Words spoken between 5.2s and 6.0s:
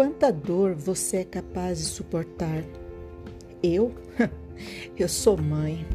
mãe.